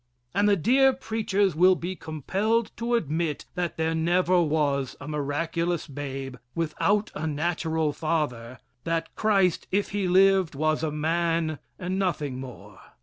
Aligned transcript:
And 0.33 0.49
the 0.49 0.55
dear 0.55 0.93
preachers 0.93 1.55
will 1.55 1.75
be 1.75 1.95
compelled 1.95 2.71
to 2.77 2.95
admit 2.95 3.45
that 3.53 3.77
there 3.77 3.93
never 3.93 4.41
was 4.41 4.95
a 4.99 5.07
miraculous 5.07 5.85
babe 5.85 6.37
without 6.55 7.11
a 7.13 7.27
natural 7.27 7.93
father, 7.93 8.57
that 8.83 9.13
Christ, 9.15 9.67
if 9.71 9.89
he 9.89 10.07
lived, 10.07 10.55
was 10.55 10.81
a 10.81 10.89
man 10.91 11.59
and 11.77 11.99
nothing 11.99 12.39
more. 12.39 12.79